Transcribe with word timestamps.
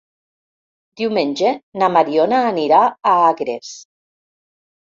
Diumenge 1.01 1.51
na 1.83 1.89
Mariona 1.97 2.39
anirà 2.53 2.81
a 2.87 3.15
Agres. 3.29 3.75